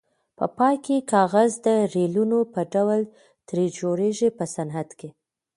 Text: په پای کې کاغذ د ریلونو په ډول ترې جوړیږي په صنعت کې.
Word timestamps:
په 0.37 0.45
پای 0.57 0.75
کې 0.85 1.05
کاغذ 1.13 1.51
د 1.65 1.67
ریلونو 1.95 2.39
په 2.53 2.61
ډول 2.73 3.01
ترې 3.47 3.65
جوړیږي 3.79 4.29
په 4.37 4.43
صنعت 4.55 4.89
کې. 4.99 5.09